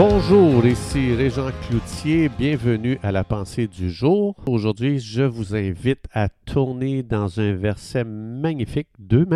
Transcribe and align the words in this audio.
Bonjour, 0.00 0.64
ici 0.64 1.12
Régent 1.12 1.50
Cloutier, 1.66 2.28
bienvenue 2.28 3.00
à 3.02 3.10
la 3.10 3.24
pensée 3.24 3.66
du 3.66 3.90
jour. 3.90 4.36
Aujourd'hui, 4.46 5.00
je 5.00 5.24
vous 5.24 5.56
invite 5.56 6.04
à 6.12 6.28
tourner 6.28 7.02
dans 7.02 7.40
un 7.40 7.54
verset 7.54 8.04
magnifique, 8.04 8.86
deux 9.00 9.26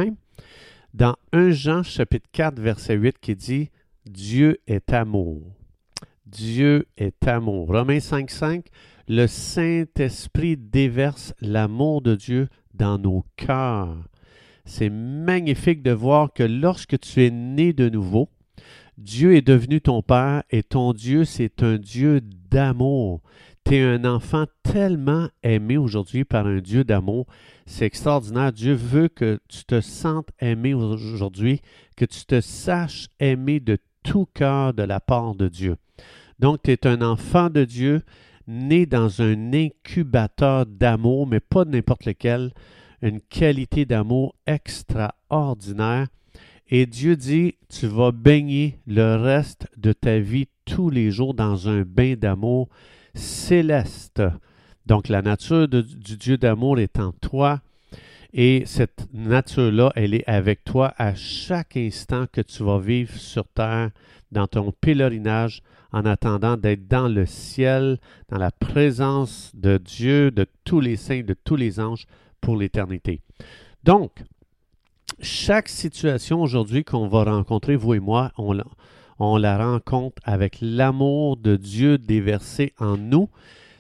dans 0.95 1.17
1 1.33 1.51
Jean 1.51 1.83
chapitre 1.83 2.29
4 2.31 2.61
verset 2.61 2.95
8 2.95 3.19
qui 3.21 3.35
dit 3.35 3.71
Dieu 4.07 4.61
est 4.69 4.93
amour. 4.93 5.43
Dieu 6.27 6.87
est 6.97 7.27
amour. 7.27 7.67
Romains 7.67 7.99
5.5, 7.99 8.67
le 9.09 9.27
Saint-Esprit 9.27 10.57
déverse 10.57 11.35
l'amour 11.41 12.03
de 12.03 12.15
Dieu 12.15 12.49
dans 12.73 12.99
nos 12.99 13.25
cœurs. 13.35 13.97
C'est 14.65 14.91
magnifique 14.91 15.83
de 15.83 15.91
voir 15.91 16.33
que 16.33 16.45
lorsque 16.45 17.01
tu 17.01 17.25
es 17.25 17.31
né 17.33 17.73
de 17.73 17.89
nouveau, 17.89 18.29
Dieu 18.99 19.35
est 19.35 19.47
devenu 19.47 19.81
ton 19.81 20.03
Père 20.03 20.43
et 20.51 20.63
ton 20.63 20.93
Dieu, 20.93 21.25
c'est 21.25 21.63
un 21.63 21.77
Dieu 21.79 22.21
d'amour. 22.51 23.23
Tu 23.65 23.77
es 23.77 23.83
un 23.83 24.05
enfant 24.05 24.47
tellement 24.63 25.29
aimé 25.43 25.77
aujourd'hui 25.77 26.25
par 26.25 26.47
un 26.47 26.59
Dieu 26.59 26.85
d'amour. 26.85 27.27
C'est 27.65 27.87
extraordinaire. 27.87 28.53
Dieu 28.53 28.75
veut 28.75 29.09
que 29.09 29.41
tu 29.49 29.65
te 29.65 29.81
sentes 29.81 30.29
aimé 30.41 30.75
aujourd'hui, 30.75 31.63
que 31.97 32.05
tu 32.05 32.25
te 32.27 32.41
saches 32.41 33.09
aimé 33.21 33.61
de 33.61 33.79
tout 34.03 34.27
cœur 34.35 34.75
de 34.75 34.83
la 34.83 35.01
part 35.01 35.35
de 35.35 35.49
Dieu. 35.49 35.77
Donc, 36.39 36.63
tu 36.63 36.73
es 36.73 36.87
un 36.87 37.03
enfant 37.03 37.51
de 37.51 37.65
Dieu, 37.65 38.03
né 38.49 38.85
dans 38.85 39.23
un 39.23 39.53
incubateur 39.53 40.67
d'amour, 40.67 41.27
mais 41.27 41.41
pas 41.41 41.65
n'importe 41.65 42.05
lequel, 42.05 42.53
une 43.01 43.21
qualité 43.21 43.85
d'amour 43.85 44.35
extraordinaire. 44.47 46.09
Et 46.69 46.87
Dieu 46.87 47.17
dit, 47.17 47.57
tu 47.69 47.87
vas 47.87 48.13
baigner 48.13 48.79
le 48.87 49.17
reste 49.17 49.67
de 49.77 49.93
ta 49.93 50.19
vie 50.19 50.49
tous 50.65 50.91
les 50.91 51.11
jours 51.11 51.35
dans 51.35 51.69
un 51.69 51.83
bain 51.83 52.15
d'amour 52.15 52.69
céleste. 53.15 54.23
Donc 54.87 55.09
la 55.09 55.23
nature 55.23 55.69
du 55.69 56.17
Dieu 56.17 56.39
d'amour 56.39 56.79
est 56.79 56.99
en 56.99 57.13
toi 57.13 57.61
et 58.35 58.63
cette 58.65 59.09
nature-là, 59.13 59.93
elle 59.95 60.15
est 60.15 60.27
avec 60.27 60.65
toi 60.65 60.95
à 60.97 61.15
chaque 61.15 61.77
instant 61.77 62.27
que 62.33 62.41
tu 62.41 62.63
vas 62.63 62.79
vivre 62.79 63.15
sur 63.15 63.47
terre, 63.49 63.91
dans 64.31 64.47
ton 64.47 64.73
pèlerinage, 64.73 65.63
en 65.93 66.07
attendant 66.07 66.57
d'être 66.57 66.89
dans 66.89 67.09
le 67.09 67.27
ciel, 67.27 67.99
dans 68.31 68.39
la 68.39 68.51
présence 68.51 69.53
de 69.55 69.77
Dieu, 69.77 70.31
de 70.31 70.47
tous 70.65 70.81
les 70.81 70.97
saints, 70.97 71.21
de 71.21 71.35
tous 71.35 71.57
les 71.57 71.79
anges 71.79 72.07
pour 72.41 72.57
l'éternité. 72.57 73.21
Donc, 73.85 74.13
chaque 75.23 75.69
situation 75.69 76.43
aujourd'hui 76.43 76.85
qu'on 76.85 77.09
va 77.09 77.25
rencontrer, 77.25 77.77
vous 77.77 77.95
et 77.95 78.01
moi, 78.01 78.33
on 78.37 78.53
la, 78.53 78.65
on 79.19 79.37
la 79.37 79.57
rencontre 79.57 80.21
avec 80.25 80.59
l'amour 80.61 81.37
de 81.37 81.57
Dieu 81.57 81.97
déversé 81.97 82.73
en 82.79 82.97
nous. 82.97 83.29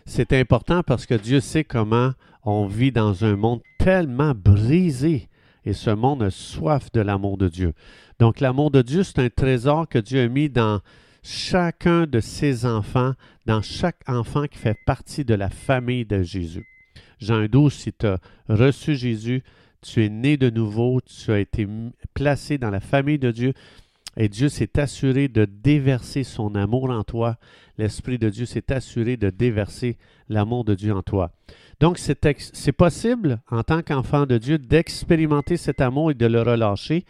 C'est 0.06 0.32
important 0.32 0.82
parce 0.82 1.06
que 1.06 1.14
Dieu 1.14 1.40
sait 1.40 1.64
comment 1.64 2.12
on 2.44 2.66
vit 2.66 2.92
dans 2.92 3.24
un 3.24 3.36
monde 3.36 3.60
tellement 3.78 4.34
brisé 4.34 5.28
et 5.64 5.72
ce 5.72 5.90
monde 5.90 6.22
a 6.22 6.30
soif 6.30 6.90
de 6.92 7.00
l'amour 7.00 7.38
de 7.38 7.48
Dieu. 7.48 7.72
Donc 8.18 8.40
l'amour 8.40 8.70
de 8.70 8.82
Dieu, 8.82 9.02
c'est 9.02 9.20
un 9.20 9.30
trésor 9.30 9.88
que 9.88 9.98
Dieu 9.98 10.22
a 10.22 10.28
mis 10.28 10.48
dans 10.48 10.80
chacun 11.22 12.06
de 12.06 12.20
ses 12.20 12.66
enfants, 12.66 13.14
dans 13.46 13.62
chaque 13.62 14.00
enfant 14.08 14.46
qui 14.46 14.58
fait 14.58 14.78
partie 14.86 15.24
de 15.24 15.34
la 15.34 15.50
famille 15.50 16.04
de 16.04 16.22
Jésus. 16.22 16.66
Jean 17.20 17.46
12, 17.46 17.72
si 17.72 17.92
tu 17.92 18.06
as 18.06 18.18
reçu 18.48 18.96
Jésus, 18.96 19.42
tu 19.82 20.04
es 20.04 20.08
né 20.08 20.36
de 20.36 20.48
nouveau, 20.48 21.00
tu 21.00 21.30
as 21.32 21.40
été 21.40 21.66
placé 22.14 22.56
dans 22.58 22.70
la 22.70 22.80
famille 22.80 23.18
de 23.18 23.30
Dieu 23.30 23.52
et 24.16 24.28
Dieu 24.28 24.48
s'est 24.48 24.78
assuré 24.78 25.28
de 25.28 25.44
déverser 25.44 26.22
son 26.22 26.54
amour 26.54 26.90
en 26.90 27.02
toi. 27.02 27.36
L'Esprit 27.78 28.18
de 28.18 28.28
Dieu 28.28 28.44
s'est 28.44 28.70
assuré 28.72 29.16
de 29.16 29.30
déverser 29.30 29.96
l'amour 30.28 30.64
de 30.64 30.74
Dieu 30.74 30.94
en 30.94 31.02
toi. 31.02 31.32
Donc, 31.80 31.98
c'est 31.98 32.72
possible, 32.72 33.40
en 33.50 33.62
tant 33.62 33.82
qu'enfant 33.82 34.26
de 34.26 34.38
Dieu, 34.38 34.58
d'expérimenter 34.58 35.56
cet 35.56 35.80
amour 35.80 36.10
et 36.10 36.14
de 36.14 36.26
le 36.26 36.42
relâcher, 36.42 37.04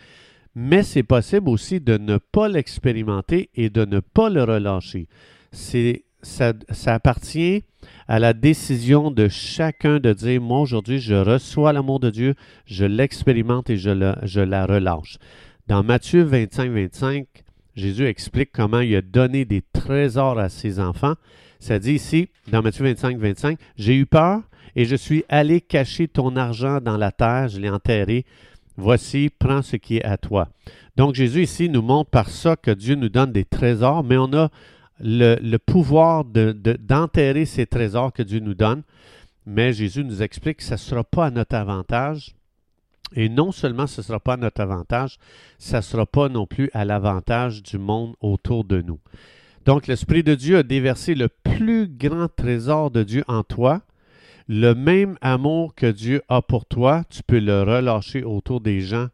mais 0.54 0.83
c'est 0.83 1.03
possible 1.03 1.49
aussi 1.49 1.81
de 1.81 1.99
ne 1.99 2.19
pas 2.19 2.49
l'expérimenter 2.49 3.50
et 3.54 3.69
de 3.69 3.84
ne 3.84 4.00
pas 4.00 4.31
le 4.31 4.44
relâcher. 4.44 5.09
C'est 5.50 6.04
ça, 6.22 6.53
appartient 6.87 7.65
à 8.09 8.19
la 8.19 8.33
décision 8.33 9.10
de 9.10 9.28
chacun 9.28 9.99
de 9.99 10.12
dire, 10.12 10.41
moi 10.41 10.60
aujourd'hui, 10.60 10.99
je 10.99 11.15
reçois 11.15 11.72
l'amour 11.72 12.00
de 12.00 12.10
Dieu, 12.10 12.34
je 12.66 12.84
l'expérimente 12.84 13.71
et 13.71 13.77
je, 13.77 14.15
je 14.22 14.41
la 14.41 14.66
relâche. 14.66 15.19
Dans 15.69 15.83
Matthieu 15.83 16.22
25, 16.22 16.71
25, 16.71 17.27
Jésus 17.75 18.06
explique 18.06 18.50
comment 18.53 18.81
il 18.81 18.94
a 18.97 19.03
donné 19.03 19.44
des 19.44 19.62
trésors 19.72 20.38
à 20.38 20.49
ses 20.49 20.81
enfants. 20.81 21.15
Ça 21.60 21.78
dit 21.78 21.94
ici, 21.94 22.28
dans 22.50 22.62
Matthieu 22.62 22.84
25, 22.84 23.19
25, 23.19 23.59
J'ai 23.77 23.97
eu 23.97 24.06
peur 24.06 24.43
et 24.77 24.84
je 24.84 24.97
suis 24.97 25.25
allé 25.28 25.60
cacher 25.60 26.09
ton 26.09 26.37
argent 26.37 26.81
dans 26.81 26.97
la 26.97 27.12
terre, 27.12 27.49
je 27.49 27.60
l'ai 27.60 27.71
enterré. 27.71 28.25
Voici, 28.77 29.31
prends 29.39 29.62
ce 29.62 29.77
qui 29.77 29.99
est 29.99 30.04
à 30.04 30.16
toi. 30.16 30.49
Donc 30.97 31.15
Jésus 31.15 31.43
ici 31.43 31.69
nous 31.69 31.83
montre 31.83 32.10
par 32.10 32.28
ça 32.28 32.56
que 32.56 32.71
Dieu 32.71 32.94
nous 32.94 33.09
donne 33.09 33.33
des 33.33 33.44
trésors, 33.44 34.03
mais 34.04 34.16
on 34.16 34.33
a 34.34 34.50
le, 35.03 35.57
pouvoir 35.59 36.25
d'enterrer 36.25 37.41
de, 37.41 37.45
ces 37.45 37.67
trésors 37.67 38.13
que 38.13 38.23
Dieu 38.23 38.41
nous 38.41 38.55
donne. 38.55 38.83
Mais 39.45 39.73
Jésus 39.73 40.05
nous 40.05 40.23
explique 40.23 40.59
que 40.59 40.65
ce 40.65 40.73
ne 40.73 40.77
sera 40.79 41.05
pas 41.05 41.27
à 41.27 41.31
notre 41.31 41.57
avantage. 41.57 42.35
Et 43.15 43.29
non 43.29 43.53
seulement 43.53 43.87
ce 43.87 44.01
ne 44.01 44.05
sera 44.05 44.21
pas 44.21 44.35
à 44.35 44.39
notre 44.39 44.61
avantage, 44.61 45.19
ça 45.59 45.79
ne 45.79 45.83
sera 45.83 46.07
pas 46.07 46.29
non 46.29 46.47
plus 46.47 46.71
à 46.73 46.85
l'avantage 46.85 47.63
du 47.63 47.79
monde 47.79 48.15
autour 48.21 48.65
de 48.65 48.81
nous. 48.81 49.01
Donc 49.67 49.87
l'Esprit 49.87 50.23
de 50.23 50.35
Dieu 50.35 50.59
a 50.59 50.63
déversé 50.63 51.15
le 51.15 51.29
plus 51.29 51.89
grand 51.89 52.29
trésor 52.34 52.91
de 52.91 53.03
Dieu 53.03 53.25
en 53.29 53.43
toi. 53.43 53.83
Le 54.49 54.73
même 54.75 55.19
amour 55.21 55.75
que 55.75 55.87
Dieu 55.87 56.23
a 56.29 56.43
pour 56.43 56.65
toi, 56.67 57.05
tu 57.11 57.23
peux 57.23 57.39
le 57.39 57.63
relâcher 57.63 58.25
autour 58.25 58.61
des 58.61 58.81
gens, 58.81 59.09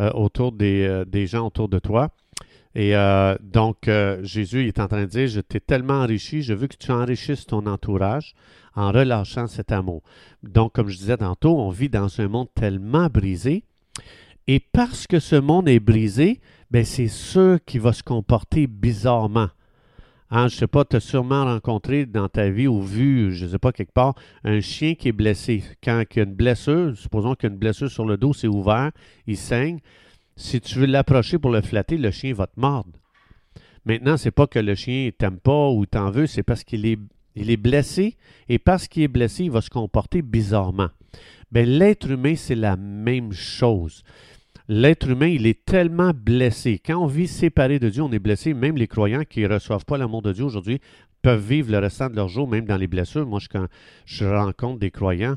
euh, 0.00 0.10
autour 0.12 0.54
euh, 0.60 1.04
des 1.04 1.26
gens 1.26 1.46
autour 1.46 1.68
de 1.68 1.78
toi. 1.78 2.10
Et 2.74 2.96
euh, 2.96 3.36
donc, 3.42 3.86
euh, 3.86 4.22
Jésus 4.22 4.66
est 4.66 4.78
en 4.78 4.88
train 4.88 5.02
de 5.02 5.06
dire, 5.06 5.26
je 5.26 5.40
t'ai 5.40 5.60
tellement 5.60 6.00
enrichi, 6.00 6.42
je 6.42 6.54
veux 6.54 6.66
que 6.66 6.76
tu 6.76 6.90
enrichisses 6.90 7.46
ton 7.46 7.66
entourage 7.66 8.34
en 8.74 8.90
relâchant 8.90 9.46
cet 9.46 9.72
amour. 9.72 10.02
Donc, 10.42 10.72
comme 10.72 10.88
je 10.88 10.96
disais 10.96 11.18
tantôt, 11.18 11.58
on 11.58 11.70
vit 11.70 11.90
dans 11.90 12.20
un 12.20 12.28
monde 12.28 12.48
tellement 12.54 13.08
brisé. 13.08 13.64
Et 14.48 14.60
parce 14.60 15.06
que 15.06 15.20
ce 15.20 15.36
monde 15.36 15.68
est 15.68 15.80
brisé, 15.80 16.40
ben 16.70 16.84
c'est 16.84 17.08
sûr 17.08 17.58
qu'il 17.64 17.82
va 17.82 17.92
se 17.92 18.02
comporter 18.02 18.66
bizarrement. 18.66 19.48
Hein, 20.30 20.48
je 20.48 20.54
ne 20.54 20.60
sais 20.60 20.66
pas, 20.66 20.86
tu 20.86 20.96
as 20.96 21.00
sûrement 21.00 21.44
rencontré 21.44 22.06
dans 22.06 22.26
ta 22.26 22.48
vie 22.48 22.66
ou 22.66 22.80
vu, 22.80 23.34
je 23.34 23.44
ne 23.44 23.50
sais 23.50 23.58
pas, 23.58 23.70
quelque 23.70 23.92
part, 23.92 24.14
un 24.44 24.60
chien 24.60 24.94
qui 24.94 25.08
est 25.08 25.12
blessé. 25.12 25.62
Quand 25.84 26.02
il 26.10 26.16
y 26.16 26.20
a 26.20 26.24
une 26.24 26.34
blessure, 26.34 26.96
supposons 26.96 27.34
qu'il 27.34 27.50
blessure 27.50 27.90
sur 27.90 28.06
le 28.06 28.16
dos, 28.16 28.32
c'est 28.32 28.48
ouvert, 28.48 28.92
il 29.26 29.36
saigne. 29.36 29.78
Si 30.36 30.60
tu 30.60 30.78
veux 30.78 30.86
l'approcher 30.86 31.38
pour 31.38 31.50
le 31.50 31.60
flatter, 31.60 31.98
le 31.98 32.10
chien 32.10 32.34
va 32.34 32.46
te 32.46 32.58
mordre. 32.58 32.98
Maintenant, 33.84 34.16
c'est 34.16 34.30
pas 34.30 34.46
que 34.46 34.58
le 34.58 34.74
chien 34.74 35.10
t'aime 35.16 35.38
pas 35.38 35.70
ou 35.70 35.86
t'en 35.86 36.10
veut, 36.10 36.26
c'est 36.26 36.42
parce 36.42 36.62
qu'il 36.64 36.86
est, 36.86 37.56
blessé 37.56 38.16
et 38.48 38.58
parce 38.58 38.86
qu'il 38.86 39.02
est 39.02 39.08
blessé, 39.08 39.44
il 39.44 39.50
va 39.50 39.60
se 39.60 39.70
comporter 39.70 40.22
bizarrement. 40.22 40.88
Ben, 41.50 41.68
l'être 41.68 42.10
humain, 42.10 42.34
c'est 42.36 42.54
la 42.54 42.76
même 42.76 43.32
chose. 43.32 44.04
L'être 44.68 45.10
humain, 45.10 45.26
il 45.26 45.46
est 45.46 45.64
tellement 45.64 46.12
blessé. 46.14 46.80
Quand 46.84 46.98
on 46.98 47.06
vit 47.06 47.26
séparé 47.26 47.78
de 47.78 47.88
Dieu, 47.88 48.02
on 48.02 48.12
est 48.12 48.20
blessé. 48.20 48.54
Même 48.54 48.76
les 48.76 48.86
croyants 48.86 49.24
qui 49.28 49.40
ne 49.40 49.48
reçoivent 49.48 49.84
pas 49.84 49.98
l'amour 49.98 50.22
de 50.22 50.32
Dieu 50.32 50.44
aujourd'hui 50.44 50.80
peuvent 51.20 51.44
vivre 51.44 51.70
le 51.70 51.78
restant 51.78 52.08
de 52.08 52.16
leur 52.16 52.28
jour, 52.28 52.48
même 52.48 52.64
dans 52.64 52.76
les 52.76 52.86
blessures. 52.86 53.26
Moi, 53.26 53.40
quand 53.50 53.66
je 54.06 54.24
rencontre 54.24 54.78
des 54.78 54.90
croyants, 54.90 55.36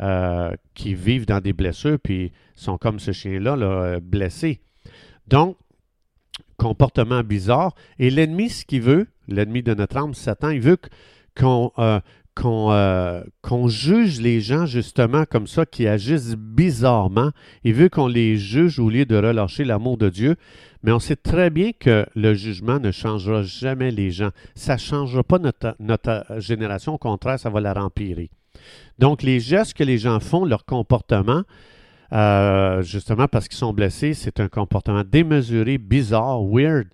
euh, 0.00 0.52
qui 0.74 0.94
vivent 0.94 1.26
dans 1.26 1.40
des 1.40 1.52
blessures, 1.52 1.98
puis 2.02 2.32
sont 2.54 2.78
comme 2.78 2.98
ce 2.98 3.12
chien-là, 3.12 3.56
là, 3.56 4.00
blessé. 4.00 4.60
Donc, 5.28 5.56
comportement 6.56 7.22
bizarre. 7.22 7.74
Et 7.98 8.10
l'ennemi, 8.10 8.48
ce 8.48 8.64
qu'il 8.64 8.82
veut, 8.82 9.08
l'ennemi 9.28 9.62
de 9.62 9.74
notre 9.74 9.96
âme, 9.96 10.14
Satan, 10.14 10.50
il 10.50 10.60
veut 10.60 10.78
qu'on 11.36 11.72
euh, 11.78 12.00
euh, 12.44 13.22
qu'on 13.42 13.68
juge 13.68 14.20
les 14.20 14.40
gens 14.40 14.64
justement 14.64 15.24
comme 15.28 15.46
ça, 15.46 15.66
qui 15.66 15.86
agissent 15.86 16.34
bizarrement. 16.36 17.30
Il 17.62 17.74
veut 17.74 17.88
qu'on 17.88 18.06
les 18.06 18.36
juge 18.36 18.78
au 18.78 18.88
lieu 18.88 19.04
de 19.04 19.16
relâcher 19.16 19.64
l'amour 19.64 19.98
de 19.98 20.08
Dieu. 20.08 20.36
Mais 20.82 20.92
on 20.92 20.98
sait 20.98 21.16
très 21.16 21.50
bien 21.50 21.72
que 21.78 22.06
le 22.14 22.34
jugement 22.34 22.80
ne 22.80 22.90
changera 22.90 23.42
jamais 23.42 23.90
les 23.90 24.10
gens. 24.10 24.30
Ça 24.54 24.74
ne 24.74 24.78
changera 24.78 25.22
pas 25.22 25.38
notre, 25.38 25.76
notre 25.78 26.24
génération. 26.38 26.94
Au 26.94 26.98
contraire, 26.98 27.38
ça 27.38 27.50
va 27.50 27.60
la 27.60 27.74
rempirer. 27.74 28.30
Donc, 28.98 29.22
les 29.22 29.40
gestes 29.40 29.74
que 29.74 29.84
les 29.84 29.98
gens 29.98 30.20
font, 30.20 30.44
leur 30.44 30.64
comportement, 30.64 31.42
euh, 32.12 32.82
justement 32.82 33.26
parce 33.26 33.48
qu'ils 33.48 33.58
sont 33.58 33.72
blessés, 33.72 34.12
c'est 34.12 34.38
un 34.40 34.48
comportement 34.48 35.02
démesuré, 35.02 35.78
bizarre, 35.78 36.42
weird. 36.44 36.88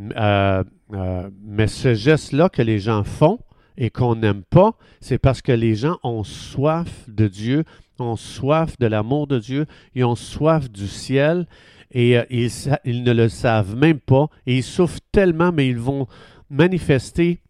Euh, 0.00 0.62
euh, 0.92 1.30
mais 1.44 1.66
ce 1.66 1.94
geste-là 1.94 2.48
que 2.48 2.62
les 2.62 2.78
gens 2.78 3.02
font 3.02 3.38
et 3.76 3.90
qu'on 3.90 4.14
n'aime 4.14 4.42
pas, 4.42 4.74
c'est 5.00 5.18
parce 5.18 5.42
que 5.42 5.50
les 5.50 5.74
gens 5.74 5.98
ont 6.04 6.22
soif 6.22 7.08
de 7.08 7.26
Dieu, 7.26 7.64
ont 7.98 8.16
soif 8.16 8.78
de 8.78 8.86
l'amour 8.86 9.26
de 9.26 9.38
Dieu, 9.38 9.66
ils 9.94 10.04
ont 10.04 10.14
soif 10.14 10.70
du 10.70 10.86
ciel 10.86 11.46
et 11.90 12.16
ils, 12.30 12.50
ils, 12.84 13.02
ne 13.02 13.12
le 13.12 13.28
savent 13.28 13.76
même 13.76 14.00
pas 14.00 14.28
et 14.46 14.58
ils 14.58 14.62
souffrent 14.62 15.00
tellement, 15.10 15.50
mais 15.52 15.68
ils 15.68 15.78
vont 15.78 16.06
manifester 16.48 17.40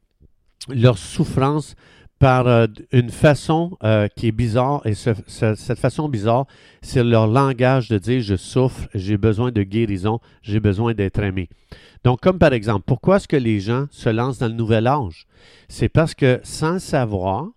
leur 0.69 0.97
souffrance 0.97 1.75
par 2.25 2.47
euh, 2.47 2.67
une 2.91 3.11
façon 3.11 3.77
euh, 3.85 4.09
qui 4.17 4.29
est 4.29 4.33
bizarre, 4.33 4.81
et 4.87 4.95
ce- 4.95 5.11
ce- 5.27 5.55
cette 5.57 5.79
façon 5.79 6.09
bizarre, 6.09 6.47
c'est 6.81 7.05
leur 7.05 7.27
langage 7.27 7.91
de 7.91 7.99
dire 7.99 8.23
je 8.23 8.35
souffre, 8.35 8.89
j'ai 8.95 9.19
besoin 9.19 9.53
de 9.53 9.63
guérison, 9.63 10.21
j'ai 10.41 10.59
besoin 10.59 10.95
d'être 10.95 11.19
aimé. 11.23 11.51
Donc, 12.03 12.23
comme 12.23 12.39
par 12.39 12.55
exemple, 12.55 12.85
pourquoi 12.87 13.17
est-ce 13.17 13.29
que 13.29 13.37
les 13.37 13.61
gens 13.61 13.89
se 13.91 14.09
lancent 14.09 14.39
dans 14.39 14.49
le 14.49 14.55
nouvel 14.55 14.87
âge? 14.87 15.27
C'est 15.69 15.91
parce 15.91 16.15
que 16.15 16.41
sans 16.45 16.79
savoir, 16.79 17.49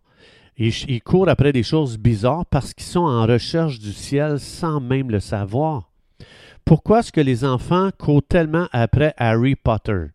ils, 0.57 0.73
ils 0.89 1.01
courent 1.01 1.29
après 1.29 1.53
des 1.53 1.63
choses 1.63 1.97
bizarres 1.97 2.45
parce 2.47 2.73
qu'ils 2.73 2.87
sont 2.87 2.99
en 3.05 3.25
recherche 3.25 3.79
du 3.79 3.93
ciel 3.93 4.37
sans 4.37 4.81
même 4.81 5.11
le 5.11 5.21
savoir. 5.21 5.89
Pourquoi 6.65 6.99
est-ce 6.99 7.13
que 7.13 7.21
les 7.21 7.45
enfants 7.45 7.89
courent 7.97 8.27
tellement 8.27 8.67
après 8.73 9.13
Harry 9.15 9.55
Potter? 9.55 10.07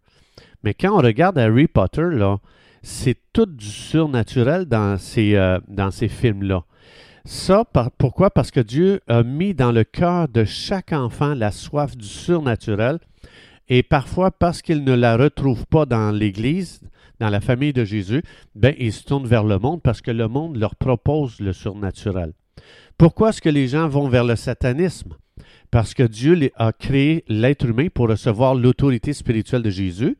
Mais 0.62 0.74
quand 0.74 0.92
on 0.92 1.00
regarde 1.00 1.38
Harry 1.38 1.68
Potter, 1.68 2.08
là, 2.10 2.36
c'est 2.82 3.16
tout 3.32 3.46
du 3.46 3.66
surnaturel 3.66 4.66
dans 4.66 4.98
ces, 4.98 5.36
euh, 5.36 5.58
films-là. 6.08 6.64
Ça, 7.24 7.64
pourquoi? 7.98 8.30
Parce 8.30 8.50
que 8.50 8.60
Dieu 8.60 9.00
a 9.06 9.22
mis 9.22 9.54
dans 9.54 9.70
le 9.70 9.84
cœur 9.84 10.28
de 10.28 10.44
chaque 10.44 10.92
enfant 10.92 11.34
la 11.34 11.52
soif 11.52 11.96
du 11.96 12.06
surnaturel 12.06 12.98
et 13.68 13.84
parfois 13.84 14.32
parce 14.32 14.60
qu'ils 14.60 14.82
ne 14.82 14.94
la 14.94 15.16
retrouvent 15.16 15.66
pas 15.66 15.86
dans 15.86 16.10
l'Église, 16.10 16.80
dans 17.20 17.28
la 17.28 17.40
famille 17.40 17.72
de 17.72 17.84
Jésus, 17.84 18.22
ben, 18.56 18.74
ils 18.78 18.92
se 18.92 19.04
tournent 19.04 19.28
vers 19.28 19.44
le 19.44 19.58
monde 19.58 19.80
parce 19.82 20.00
que 20.00 20.10
le 20.10 20.26
monde 20.26 20.56
leur 20.56 20.74
propose 20.74 21.38
le 21.38 21.52
surnaturel. 21.52 22.32
Pourquoi 22.98 23.28
est-ce 23.28 23.40
que 23.40 23.48
les 23.48 23.68
gens 23.68 23.88
vont 23.88 24.08
vers 24.08 24.24
le 24.24 24.34
satanisme? 24.34 25.14
Parce 25.70 25.94
que 25.94 26.02
Dieu 26.02 26.50
a 26.56 26.72
créé 26.72 27.24
l'être 27.28 27.64
humain 27.64 27.86
pour 27.94 28.08
recevoir 28.08 28.56
l'autorité 28.56 29.12
spirituelle 29.12 29.62
de 29.62 29.70
Jésus 29.70 30.18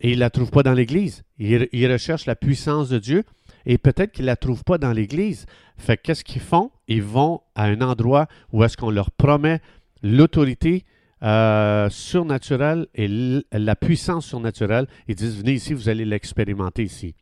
et 0.00 0.10
il 0.10 0.16
ne 0.16 0.20
la 0.20 0.30
trouve 0.30 0.50
pas 0.50 0.62
dans 0.62 0.72
l'Église. 0.72 1.22
Il, 1.38 1.68
il 1.72 1.92
recherche 1.92 2.26
la 2.26 2.36
puissance 2.36 2.88
de 2.88 2.98
Dieu 2.98 3.24
et 3.66 3.78
peut-être 3.78 4.12
qu'il 4.12 4.24
ne 4.24 4.30
la 4.30 4.36
trouve 4.36 4.64
pas 4.64 4.78
dans 4.78 4.92
l'Église. 4.92 5.46
Fait 5.76 5.96
que 5.96 6.02
qu'est-ce 6.02 6.24
qu'ils 6.24 6.42
font? 6.42 6.70
Ils 6.88 7.02
vont 7.02 7.40
à 7.54 7.64
un 7.64 7.80
endroit 7.80 8.26
où 8.52 8.64
est-ce 8.64 8.76
qu'on 8.76 8.90
leur 8.90 9.10
promet 9.10 9.60
l'autorité 10.02 10.84
euh, 11.22 11.90
surnaturelle 11.90 12.86
et 12.94 13.08
la 13.52 13.76
puissance 13.76 14.26
surnaturelle. 14.26 14.86
Ils 15.06 15.14
disent, 15.14 15.36
venez 15.36 15.52
ici, 15.52 15.74
vous 15.74 15.88
allez 15.88 16.06
l'expérimenter 16.06 16.82
ici. 16.82 17.14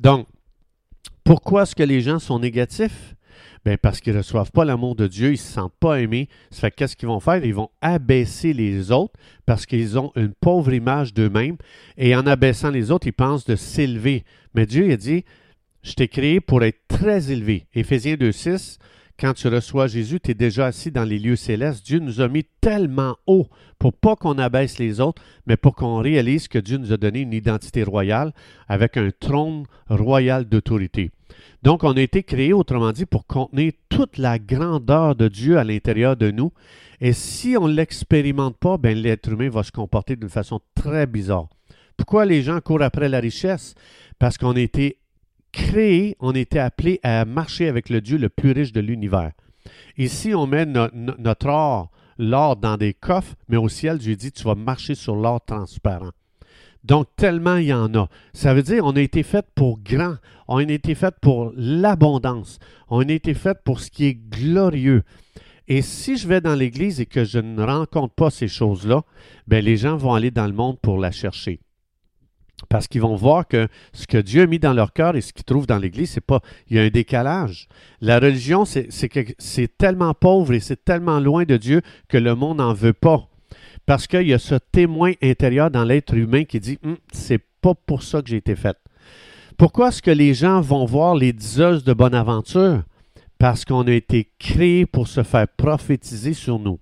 Donc, 0.00 0.26
pourquoi 1.24 1.62
est-ce 1.62 1.74
que 1.74 1.82
les 1.82 2.00
gens 2.00 2.18
sont 2.18 2.38
négatifs? 2.38 3.14
Bien, 3.64 3.76
parce 3.76 4.00
qu'ils 4.00 4.12
ne 4.12 4.18
reçoivent 4.18 4.52
pas 4.52 4.64
l'amour 4.64 4.94
de 4.94 5.06
Dieu, 5.06 5.28
ils 5.28 5.32
ne 5.32 5.36
se 5.36 5.52
sentent 5.52 5.78
pas 5.80 6.00
aimés. 6.00 6.28
Ça 6.50 6.60
fait 6.60 6.70
que 6.70 6.76
qu'est-ce 6.76 6.96
qu'ils 6.96 7.08
vont 7.08 7.20
faire? 7.20 7.44
Ils 7.44 7.54
vont 7.54 7.70
abaisser 7.80 8.52
les 8.52 8.90
autres 8.90 9.14
parce 9.46 9.66
qu'ils 9.66 9.98
ont 9.98 10.12
une 10.16 10.32
pauvre 10.32 10.72
image 10.72 11.14
d'eux-mêmes. 11.14 11.56
Et 11.96 12.14
en 12.14 12.26
abaissant 12.26 12.70
les 12.70 12.90
autres, 12.90 13.06
ils 13.06 13.12
pensent 13.12 13.46
de 13.46 13.56
s'élever. 13.56 14.24
Mais 14.54 14.66
Dieu 14.66 14.90
a 14.92 14.96
dit, 14.96 15.24
je 15.82 15.92
t'ai 15.94 16.08
créé 16.08 16.40
pour 16.40 16.62
être 16.62 16.80
très 16.88 17.30
élevé. 17.30 17.66
Éphésiens 17.74 18.14
2.6, 18.14 18.78
quand 19.18 19.32
tu 19.32 19.46
reçois 19.46 19.86
Jésus, 19.86 20.18
tu 20.18 20.32
es 20.32 20.34
déjà 20.34 20.66
assis 20.66 20.90
dans 20.90 21.04
les 21.04 21.18
lieux 21.18 21.36
célestes. 21.36 21.86
Dieu 21.86 22.00
nous 22.00 22.20
a 22.20 22.28
mis 22.28 22.44
tellement 22.60 23.16
haut 23.26 23.46
pour 23.78 23.92
pas 23.92 24.16
qu'on 24.16 24.38
abaisse 24.38 24.78
les 24.78 25.00
autres, 25.00 25.22
mais 25.46 25.56
pour 25.56 25.76
qu'on 25.76 25.98
réalise 25.98 26.48
que 26.48 26.58
Dieu 26.58 26.78
nous 26.78 26.92
a 26.92 26.96
donné 26.96 27.20
une 27.20 27.32
identité 27.32 27.84
royale 27.84 28.32
avec 28.66 28.96
un 28.96 29.10
trône 29.10 29.66
royal 29.88 30.46
d'autorité. 30.46 31.12
Donc, 31.64 31.82
on 31.82 31.96
a 31.96 32.00
été 32.02 32.22
créé, 32.22 32.52
autrement 32.52 32.92
dit, 32.92 33.06
pour 33.06 33.26
contenir 33.26 33.72
toute 33.88 34.18
la 34.18 34.38
grandeur 34.38 35.16
de 35.16 35.28
Dieu 35.28 35.58
à 35.58 35.64
l'intérieur 35.64 36.14
de 36.14 36.30
nous. 36.30 36.52
Et 37.00 37.14
si 37.14 37.56
on 37.58 37.68
ne 37.68 37.72
l'expérimente 37.72 38.58
pas, 38.58 38.76
ben, 38.76 38.94
l'être 38.96 39.30
humain 39.30 39.48
va 39.48 39.62
se 39.62 39.72
comporter 39.72 40.14
d'une 40.14 40.28
façon 40.28 40.60
très 40.74 41.06
bizarre. 41.06 41.48
Pourquoi 41.96 42.26
les 42.26 42.42
gens 42.42 42.60
courent 42.60 42.82
après 42.82 43.08
la 43.08 43.18
richesse? 43.18 43.74
Parce 44.18 44.36
qu'on 44.36 44.52
a 44.52 44.60
été 44.60 44.98
créé, 45.52 46.16
on 46.20 46.32
a 46.34 46.38
été 46.38 46.58
appelé 46.58 47.00
à 47.02 47.24
marcher 47.24 47.66
avec 47.66 47.88
le 47.88 48.02
Dieu 48.02 48.18
le 48.18 48.28
plus 48.28 48.52
riche 48.52 48.72
de 48.72 48.80
l'univers. 48.80 49.32
Ici, 49.96 50.34
on 50.34 50.46
met 50.46 50.66
no- 50.66 50.88
no- 50.92 51.14
notre 51.18 51.46
or, 51.48 51.90
l'or 52.18 52.56
dans 52.56 52.76
des 52.76 52.92
coffres, 52.92 53.36
mais 53.48 53.56
au 53.56 53.70
ciel, 53.70 53.96
Dieu 53.96 54.16
dit, 54.16 54.32
tu 54.32 54.42
vas 54.44 54.54
marcher 54.54 54.94
sur 54.94 55.16
l'or 55.16 55.42
transparent. 55.42 56.10
Donc, 56.84 57.06
tellement 57.16 57.56
il 57.56 57.66
y 57.66 57.72
en 57.72 57.94
a. 57.94 58.08
Ça 58.34 58.54
veut 58.54 58.62
dire 58.62 58.84
on 58.84 58.92
a 58.92 59.00
été 59.00 59.22
fait 59.22 59.46
pour 59.54 59.80
grand. 59.80 60.16
On 60.48 60.58
a 60.58 60.62
été 60.72 60.94
fait 60.94 61.14
pour 61.20 61.52
l'abondance. 61.56 62.58
On 62.88 63.00
a 63.00 63.12
été 63.12 63.34
fait 63.34 63.58
pour 63.64 63.80
ce 63.80 63.90
qui 63.90 64.04
est 64.04 64.14
glorieux. 64.14 65.02
Et 65.66 65.80
si 65.80 66.18
je 66.18 66.28
vais 66.28 66.42
dans 66.42 66.54
l'Église 66.54 67.00
et 67.00 67.06
que 67.06 67.24
je 67.24 67.38
ne 67.38 67.62
rencontre 67.62 68.14
pas 68.14 68.28
ces 68.30 68.48
choses-là, 68.48 69.02
ben 69.46 69.64
les 69.64 69.78
gens 69.78 69.96
vont 69.96 70.12
aller 70.12 70.30
dans 70.30 70.46
le 70.46 70.52
monde 70.52 70.78
pour 70.78 70.98
la 70.98 71.10
chercher. 71.10 71.60
Parce 72.68 72.86
qu'ils 72.86 73.00
vont 73.00 73.16
voir 73.16 73.48
que 73.48 73.68
ce 73.92 74.06
que 74.06 74.18
Dieu 74.18 74.42
a 74.42 74.46
mis 74.46 74.58
dans 74.58 74.74
leur 74.74 74.92
cœur 74.92 75.16
et 75.16 75.22
ce 75.22 75.32
qu'ils 75.32 75.44
trouvent 75.44 75.66
dans 75.66 75.78
l'Église, 75.78 76.10
c'est 76.10 76.20
pas. 76.20 76.40
Il 76.68 76.76
y 76.76 76.80
a 76.80 76.82
un 76.82 76.88
décalage. 76.88 77.68
La 78.00 78.18
religion, 78.18 78.64
c'est 78.64 78.88
c'est 79.38 79.76
tellement 79.78 80.14
pauvre 80.14 80.52
et 80.52 80.60
c'est 80.60 80.84
tellement 80.84 81.18
loin 81.18 81.44
de 81.44 81.56
Dieu 81.56 81.80
que 82.08 82.18
le 82.18 82.34
monde 82.34 82.58
n'en 82.58 82.74
veut 82.74 82.92
pas. 82.92 83.28
Parce 83.86 84.06
qu'il 84.06 84.26
y 84.26 84.32
a 84.32 84.38
ce 84.38 84.54
témoin 84.54 85.12
intérieur 85.22 85.70
dans 85.70 85.84
l'être 85.84 86.14
humain 86.14 86.44
qui 86.44 86.60
dit 86.60 86.78
Hum, 86.84 86.96
c'est 87.12 87.42
pas 87.60 87.74
pour 87.74 88.02
ça 88.02 88.22
que 88.22 88.28
j'ai 88.28 88.36
été 88.36 88.56
fait. 88.56 88.76
Pourquoi 89.56 89.88
est-ce 89.88 90.02
que 90.02 90.10
les 90.10 90.34
gens 90.34 90.60
vont 90.60 90.84
voir 90.84 91.14
les 91.14 91.32
diseuses 91.32 91.84
de 91.84 91.92
Bonaventure? 91.92 92.82
Parce 93.38 93.64
qu'on 93.64 93.86
a 93.86 93.92
été 93.92 94.30
créé 94.38 94.86
pour 94.86 95.06
se 95.06 95.22
faire 95.22 95.46
prophétiser 95.48 96.32
sur 96.32 96.58
nous. 96.58 96.78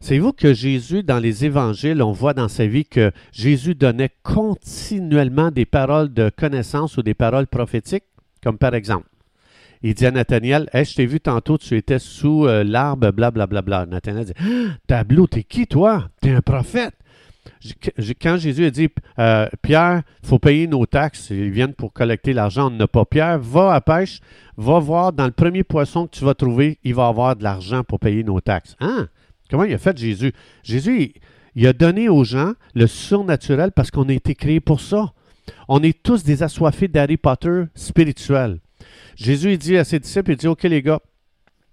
Savez-vous 0.00 0.32
que 0.32 0.54
Jésus, 0.54 1.02
dans 1.02 1.18
les 1.18 1.44
évangiles, 1.44 2.00
on 2.02 2.12
voit 2.12 2.32
dans 2.32 2.48
sa 2.48 2.66
vie 2.66 2.86
que 2.86 3.12
Jésus 3.32 3.74
donnait 3.74 4.10
continuellement 4.22 5.50
des 5.50 5.66
paroles 5.66 6.14
de 6.14 6.30
connaissance 6.30 6.96
ou 6.96 7.02
des 7.02 7.12
paroles 7.12 7.46
prophétiques, 7.46 8.04
comme 8.42 8.56
par 8.56 8.74
exemple, 8.74 9.09
il 9.82 9.94
dit 9.94 10.06
à 10.06 10.10
Nathaniel, 10.10 10.68
Hey, 10.72 10.84
je 10.84 10.94
t'ai 10.94 11.06
vu 11.06 11.20
tantôt, 11.20 11.58
tu 11.58 11.76
étais 11.76 11.98
sous 11.98 12.46
euh, 12.46 12.64
l'arbre, 12.64 13.10
blablabla. 13.12 13.86
Nathaniel 13.86 14.24
dit, 14.26 14.34
ah, 14.38 14.76
Tableau, 14.86 15.26
t'es 15.26 15.42
qui 15.42 15.66
toi? 15.66 16.08
T'es 16.20 16.30
un 16.30 16.42
prophète. 16.42 16.94
Quand 18.20 18.36
Jésus 18.36 18.66
a 18.66 18.70
dit, 18.70 18.88
euh, 19.18 19.46
Pierre, 19.62 20.02
il 20.22 20.28
faut 20.28 20.38
payer 20.38 20.66
nos 20.66 20.86
taxes, 20.86 21.30
ils 21.30 21.50
viennent 21.50 21.74
pour 21.74 21.92
collecter 21.92 22.32
l'argent, 22.32 22.68
on 22.68 22.76
n'a 22.76 22.86
pas. 22.86 23.04
Pierre, 23.04 23.38
va 23.38 23.74
à 23.74 23.80
pêche, 23.80 24.20
va 24.56 24.78
voir 24.78 25.12
dans 25.12 25.26
le 25.26 25.32
premier 25.32 25.64
poisson 25.64 26.06
que 26.06 26.16
tu 26.16 26.24
vas 26.24 26.34
trouver, 26.34 26.78
il 26.84 26.94
va 26.94 27.06
avoir 27.06 27.36
de 27.36 27.42
l'argent 27.42 27.82
pour 27.84 27.98
payer 27.98 28.24
nos 28.24 28.40
taxes. 28.40 28.76
Hein? 28.80 29.08
Comment 29.50 29.64
il 29.64 29.74
a 29.74 29.78
fait 29.78 29.96
Jésus? 29.98 30.32
Jésus, 30.62 31.12
il, 31.54 31.66
a 31.66 31.72
donné 31.72 32.08
aux 32.08 32.24
gens 32.24 32.52
le 32.74 32.86
surnaturel 32.86 33.72
parce 33.72 33.90
qu'on 33.90 34.08
a 34.08 34.12
été 34.12 34.34
créés 34.34 34.60
pour 34.60 34.80
ça. 34.80 35.12
On 35.68 35.82
est 35.82 36.02
tous 36.02 36.22
des 36.22 36.42
assoiffés 36.42 36.88
d'Harry 36.88 37.16
Potter 37.16 37.64
spirituel. 37.74 38.60
Jésus 39.16 39.56
dit 39.56 39.76
à 39.76 39.84
ses 39.84 39.98
disciples, 39.98 40.32
il 40.32 40.36
dit, 40.36 40.48
OK 40.48 40.62
les 40.64 40.82
gars, 40.82 41.00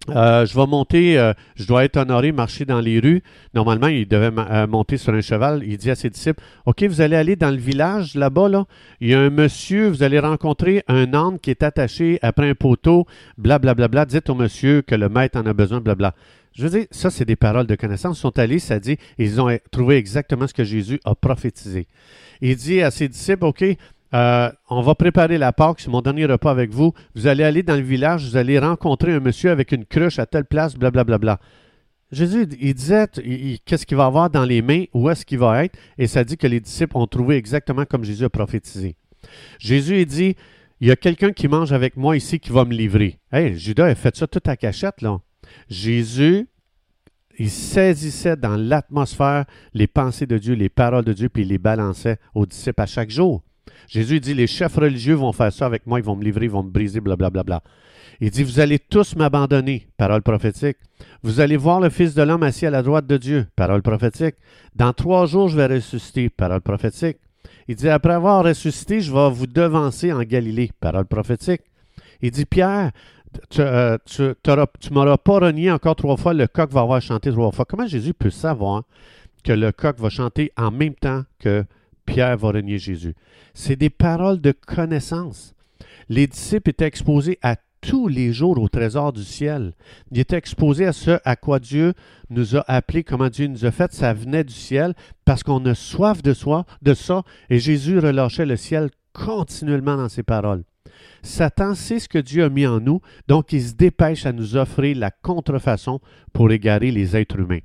euh, 0.10 0.46
je 0.46 0.56
vais 0.56 0.66
monter, 0.66 1.20
euh, 1.20 1.34
je 1.56 1.66
dois 1.66 1.84
être 1.84 1.98
honoré, 1.98 2.32
marcher 2.32 2.66
dans 2.66 2.80
les 2.80 3.00
rues. 3.00 3.22
Normalement, 3.54 3.88
il 3.88 4.08
devait 4.08 4.32
euh, 4.38 4.68
monter 4.68 4.98
sur 4.98 5.14
un 5.14 5.22
cheval. 5.22 5.64
Il 5.66 5.78
dit 5.78 5.92
à 5.92 5.96
ses 5.96 6.10
disciples, 6.10 6.42
OK, 6.66 6.84
vous 6.84 7.02
allez 7.02 7.16
aller 7.16 7.36
dans 7.36 7.50
le 7.50 7.58
village 7.58 8.16
là-bas, 8.16 8.48
là. 8.48 8.66
Il 9.02 9.10
y 9.10 9.14
a 9.14 9.20
un 9.20 9.30
monsieur, 9.30 9.90
vous 9.90 10.04
allez 10.04 10.20
rencontrer 10.20 10.84
un 10.88 11.14
âne 11.14 11.40
qui 11.40 11.50
est 11.50 11.64
attaché 11.64 12.20
après 12.22 12.50
un 12.50 12.56
poteau, 12.56 13.06
blablabla. 13.38 13.74
Bla, 13.74 13.88
bla, 13.88 13.88
bla. 13.88 14.06
Dites 14.06 14.30
au 14.30 14.36
monsieur 14.36 14.82
que 14.82 14.96
le 14.96 15.10
maître 15.10 15.38
en 15.38 15.46
a 15.46 15.54
besoin, 15.54 15.82
blablabla. 15.82 16.16
Je 16.54 16.64
veux 16.64 16.70
dire, 16.70 16.88
ça, 16.90 17.10
c'est 17.10 17.26
des 17.26 17.36
paroles 17.36 17.68
de 17.68 17.76
connaissance. 17.76 18.18
Ils 18.18 18.22
sont 18.22 18.40
allés, 18.40 18.60
ça 18.60 18.80
dit, 18.80 18.98
ils 19.18 19.42
ont 19.42 19.56
trouvé 19.72 19.98
exactement 19.98 20.48
ce 20.48 20.54
que 20.54 20.64
Jésus 20.64 21.00
a 21.06 21.14
prophétisé. 21.14 21.88
Il 22.42 22.56
dit 22.56 22.82
à 22.82 22.92
ses 22.92 23.08
disciples, 23.08 23.46
OK, 23.46 23.64
euh, 24.14 24.50
on 24.70 24.82
va 24.82 24.96
préparer 24.96 25.38
la 25.38 25.52
Pâque, 25.52 25.80
c'est 25.80 25.90
mon 25.90 26.02
dernier 26.02 26.26
repas 26.26 26.52
avec 26.52 26.72
vous. 26.72 26.94
Vous 27.16 27.28
allez 27.28 27.44
aller 27.44 27.64
dans 27.64 27.76
le 27.76 27.82
village, 27.82 28.30
vous 28.30 28.38
allez 28.38 28.58
rencontrer 28.60 29.14
un 29.14 29.20
monsieur 29.20 29.52
avec 29.52 29.72
une 29.72 29.86
cruche 29.86 30.20
à 30.20 30.26
telle 30.26 30.46
place, 30.46 30.76
blablabla. 30.76 31.18
Bla, 31.18 31.38
bla. 31.38 31.40
Jésus, 32.12 32.48
il 32.62 32.74
disait 32.74 33.08
qu'est-ce 33.66 33.86
qu'il 33.86 33.98
va 33.98 34.06
avoir 34.06 34.30
dans 34.30 34.46
les 34.46 34.62
mains, 34.62 34.86
où 34.94 35.10
est-ce 35.10 35.26
qu'il 35.26 35.40
va 35.40 35.66
être, 35.66 35.78
et 35.98 36.08
ça 36.08 36.24
dit 36.24 36.38
que 36.38 36.48
les 36.48 36.62
disciples 36.62 36.98
ont 36.98 37.08
trouvé 37.08 37.36
exactement 37.36 37.86
comme 37.86 38.06
Jésus 38.06 38.24
a 38.24 38.30
prophétisé. 38.30 38.96
Jésus, 39.60 40.02
il 40.02 40.06
dit, 40.06 40.36
il 40.80 40.88
y 40.88 40.92
a 40.92 40.96
quelqu'un 40.96 41.34
qui 41.34 41.50
mange 41.50 41.74
avec 41.74 41.98
moi 41.98 42.16
ici 42.16 42.40
qui 42.40 42.52
va 42.52 42.64
me 42.64 42.74
livrer. 42.74 43.20
Hey, 43.32 43.58
Judas 43.58 43.88
a 43.88 43.96
fait 43.96 44.16
ça 44.16 44.26
tout 44.26 44.42
à 44.46 44.56
cachette, 44.56 45.02
là. 45.02 45.20
Jésus, 45.70 46.48
il 47.38 47.50
saisissait 47.50 48.38
dans 48.38 48.56
l'atmosphère 48.56 49.46
les 49.74 49.88
pensées 49.88 50.26
de 50.26 50.38
Dieu, 50.38 50.54
les 50.54 50.70
paroles 50.70 51.06
de 51.06 51.14
Dieu, 51.14 51.28
puis 51.28 51.42
il 51.44 51.50
les 51.50 51.58
balançait 51.58 52.20
aux 52.34 52.46
disciples 52.46 52.82
à 52.82 52.86
chaque 52.86 53.10
jour. 53.10 53.44
Jésus 53.88 54.20
dit, 54.20 54.34
les 54.34 54.48
chefs 54.48 54.76
religieux 54.76 55.16
vont 55.16 55.32
faire 55.32 55.52
ça 55.52 55.66
avec 55.66 55.88
moi, 55.88 56.00
ils 56.00 56.06
vont 56.06 56.16
me 56.16 56.24
livrer, 56.24 56.46
ils 56.46 56.52
vont 56.52 56.64
me 56.64 56.70
briser, 56.70 57.00
blablabla. 57.00 57.44
Bla, 57.44 57.60
bla. 57.60 57.72
Il 58.20 58.32
dit, 58.32 58.44
vous 58.44 58.60
allez 58.60 58.80
tous 58.80 59.16
m'abandonner, 59.16 59.88
parole 59.96 60.22
prophétique. 60.22 60.78
Vous 61.22 61.40
allez 61.40 61.58
voir 61.58 61.80
le 61.80 61.90
Fils 61.90 62.16
de 62.16 62.24
l'homme 62.24 62.44
assis 62.44 62.66
à 62.66 62.72
la 62.72 62.82
droite 62.82 63.06
de 63.06 63.18
Dieu, 63.18 63.48
parole 63.56 63.82
prophétique. 63.82 64.36
Dans 64.76 64.92
trois 64.94 65.26
jours, 65.26 65.50
je 65.50 65.58
vais 65.58 65.68
ressusciter, 65.68 66.30
parole 66.30 66.62
prophétique. 66.62 67.18
Il 67.68 67.76
dit, 67.76 67.90
après 67.90 68.14
avoir 68.14 68.44
ressuscité, 68.44 69.02
je 69.02 69.14
vais 69.14 69.30
vous 69.30 69.48
devancer 69.48 70.12
en 70.12 70.24
Galilée, 70.24 70.72
parole 70.80 71.06
prophétique. 71.06 71.62
Il 72.22 72.32
dit, 72.32 72.46
Pierre, 72.46 72.92
tu, 73.50 73.62
euh, 73.62 73.98
tu, 74.06 74.24
tu 74.80 74.94
m'auras 74.94 75.18
pas 75.18 75.40
renié 75.40 75.72
encore 75.72 75.96
trois 75.96 76.18
fois, 76.18 76.34
le 76.34 76.48
coq 76.48 76.72
va 76.72 76.82
avoir 76.82 77.02
chanté 77.02 77.32
trois 77.32 77.52
fois. 77.52 77.66
Comment 77.66 77.86
Jésus 77.86 78.14
peut 78.14 78.32
savoir 78.32 78.84
que 79.44 79.52
le 79.52 79.72
coq 79.72 80.00
va 80.00 80.10
chanter 80.10 80.52
en 80.58 80.72
même 80.72 80.96
temps 80.96 81.24
que 81.40 81.66
Pierre 82.08 82.38
va 82.38 82.48
renier 82.48 82.80
Jésus. 82.80 83.14
C'est 83.54 83.76
des 83.76 83.92
paroles 83.92 84.42
de 84.42 84.52
connaissance. 84.52 85.54
Les 86.10 86.26
disciples 86.26 86.72
étaient 86.72 86.88
exposés 86.88 87.38
à 87.44 87.58
tous 87.82 88.08
les 88.08 88.34
jours 88.34 88.60
au 88.60 88.68
trésor 88.68 89.14
du 89.14 89.24
ciel. 89.24 89.74
Ils 90.12 90.20
étaient 90.20 90.38
exposés 90.38 90.88
à 90.88 90.94
ce 90.94 91.20
à 91.26 91.36
quoi 91.36 91.60
Dieu 91.60 91.94
nous 92.32 92.56
a 92.56 92.64
appelés, 92.68 93.04
comment 93.04 93.30
Dieu 93.30 93.48
nous 93.48 93.66
a 93.66 93.72
fait. 93.72 93.94
Ça 93.94 94.14
venait 94.14 94.44
du 94.44 94.54
ciel 94.54 94.96
parce 95.26 95.44
qu'on 95.44 95.64
a 95.66 95.76
soif 95.76 96.24
de, 96.24 96.34
soi, 96.34 96.66
de 96.82 96.96
ça 96.96 97.22
et 97.50 97.60
Jésus 97.60 98.00
relâchait 98.00 98.46
le 98.46 98.58
ciel 98.58 98.90
continuellement 99.14 99.98
dans 99.98 100.10
ses 100.10 100.24
paroles. 100.24 100.64
Satan 101.22 101.76
sait 101.76 102.00
ce 102.00 102.10
que 102.10 102.18
Dieu 102.18 102.46
a 102.46 102.50
mis 102.50 102.66
en 102.66 102.80
nous, 102.80 103.02
donc 103.28 103.52
il 103.52 103.62
se 103.62 103.74
dépêche 103.74 104.26
à 104.26 104.32
nous 104.32 104.56
offrir 104.56 104.98
la 104.98 105.12
contrefaçon 105.12 106.00
pour 106.34 106.52
égarer 106.52 106.92
les 106.92 107.16
êtres 107.16 107.40
humains. 107.40 107.60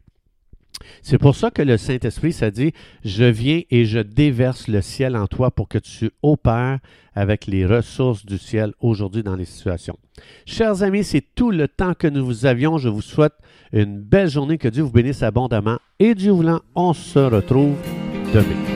C'est 1.02 1.19
pour 1.19 1.35
ça 1.35 1.50
que 1.50 1.62
le 1.62 1.76
Saint-Esprit 1.76 2.33
s'est 2.33 2.50
dit, 2.50 2.73
je 3.05 3.25
viens 3.25 3.62
et 3.71 3.85
je 3.85 3.99
déverse 3.99 4.69
le 4.69 4.83
ciel 4.83 5.17
en 5.17 5.26
toi 5.26 5.50
pour 5.50 5.69
que 5.69 5.79
tu 5.79 6.11
opères 6.23 6.79
avec 7.14 7.47
les 7.47 7.67
ressources 7.67 8.25
du 8.25 8.38
ciel 8.38 8.73
aujourd'hui 8.81 9.23
dans 9.23 9.37
les 9.37 9.45
situations. 9.45 9.99
Chers 10.47 10.83
amis, 10.83 11.05
c'est 11.05 11.25
tout 11.35 11.50
le 11.50 11.69
temps 11.69 11.95
que 11.95 12.07
nous 12.07 12.25
vous 12.25 12.47
avions. 12.47 12.79
Je 12.79 12.88
vous 12.88 13.02
souhaite 13.02 13.35
une 13.73 14.00
belle 14.00 14.29
journée, 14.29 14.59
que 14.59 14.69
Dieu 14.69 14.83
vous 14.83 14.93
bénisse 14.93 15.23
abondamment 15.23 15.79
et 15.99 16.14
Dieu 16.14 16.33
voulant, 16.33 16.61
on 16.75 16.93
se 16.93 17.19
retrouve 17.19 17.76
demain. 18.35 18.72